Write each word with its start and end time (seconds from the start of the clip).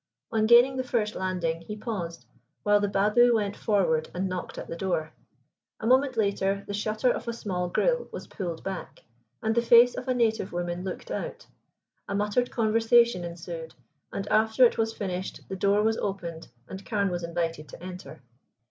On 0.31 0.47
gaining 0.47 0.77
the 0.77 0.83
first 0.83 1.13
landing 1.13 1.61
he 1.61 1.75
paused 1.75 2.25
while 2.63 2.79
the 2.79 2.87
Babu 2.87 3.35
went 3.35 3.55
forward 3.55 4.09
and 4.15 4.27
knocked 4.27 4.57
at 4.57 4.67
the 4.67 4.75
door. 4.75 5.13
A 5.79 5.85
moment 5.85 6.17
later 6.17 6.63
the 6.65 6.73
shutter 6.73 7.11
of 7.11 7.27
a 7.27 7.33
small 7.33 7.69
grille 7.69 8.07
was 8.11 8.25
pulled 8.25 8.63
back, 8.63 9.03
and 9.43 9.53
the 9.53 9.61
face 9.61 9.93
of 9.93 10.07
a 10.07 10.15
native 10.15 10.51
woman 10.51 10.83
looked 10.83 11.11
out. 11.11 11.45
A 12.09 12.15
muttered 12.15 12.49
conversation 12.49 13.23
ensued, 13.23 13.75
and 14.11 14.27
after 14.29 14.65
it 14.65 14.75
was 14.79 14.91
finished 14.91 15.47
the 15.49 15.55
door 15.55 15.83
was 15.83 15.97
opened 15.97 16.47
and 16.67 16.83
Carne 16.83 17.11
was 17.11 17.23
invited 17.23 17.69
to 17.69 17.83
enter. 17.83 18.23